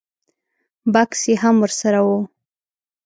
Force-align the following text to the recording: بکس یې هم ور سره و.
بکس 0.93 1.21
یې 1.29 1.35
هم 1.43 1.55
ور 1.61 1.71
سره 1.81 1.99
و. 2.05 2.07